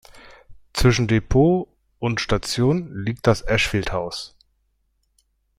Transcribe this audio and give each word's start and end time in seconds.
Zwischen 0.73 1.07
Depot 1.07 1.67
und 1.99 2.19
Station 2.21 2.91
liegt 2.91 3.27
das 3.27 3.43
"Ashfield 3.43 3.91
House". 3.93 4.35